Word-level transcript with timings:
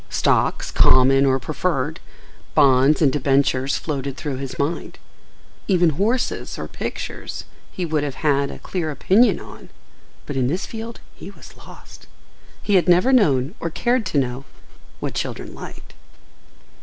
Stocks, 0.09 0.71
"common" 0.71 1.27
or 1.27 1.37
"preferred," 1.37 1.99
bonds 2.55 3.03
and 3.03 3.11
debentures, 3.13 3.77
floated 3.77 4.17
through 4.17 4.37
his 4.37 4.57
mind. 4.57 4.97
Even 5.67 5.91
horses 5.91 6.57
or 6.57 6.67
pictures 6.67 7.43
he 7.71 7.85
would 7.85 8.03
have 8.03 8.15
had 8.15 8.49
a 8.49 8.57
clear 8.57 8.89
opinion 8.89 9.39
on, 9.39 9.69
but 10.25 10.35
in 10.35 10.47
this 10.47 10.65
field 10.65 11.01
he 11.13 11.29
was 11.29 11.55
lost. 11.55 12.07
He 12.63 12.73
had 12.77 12.89
never 12.89 13.13
known, 13.13 13.53
or 13.59 13.69
cared 13.69 14.07
to 14.07 14.17
know, 14.17 14.45
what 14.99 15.13
children 15.13 15.53
liked. 15.53 15.93